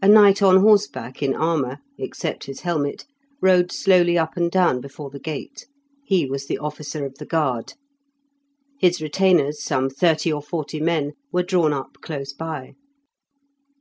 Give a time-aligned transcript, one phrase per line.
[0.00, 3.06] A knight on horseback in armour, except his helmet,
[3.40, 5.66] rode slowly up and down before the gate;
[6.04, 7.74] he was the officer of the guard.
[8.78, 12.76] His retainers, some thirty or forty men, were drawn up close by.